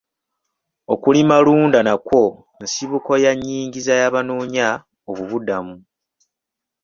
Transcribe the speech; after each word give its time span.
Okulimalunda 0.93 1.79
nakwo 1.87 2.21
nsibuko 2.63 3.11
ya 3.23 3.31
nyingiza 3.39 3.91
ey'abanoonyi 3.97 4.65
b'obubuddamu. 5.03 5.75